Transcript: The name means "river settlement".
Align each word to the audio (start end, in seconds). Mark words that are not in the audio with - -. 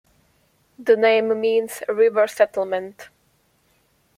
The 0.79 0.97
name 0.97 1.39
means 1.39 1.83
"river 1.87 2.25
settlement". 2.25 3.09